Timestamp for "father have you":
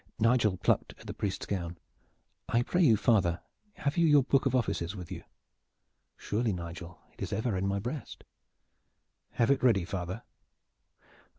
2.97-4.07